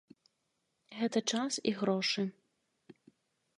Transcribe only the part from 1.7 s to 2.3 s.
і грошы.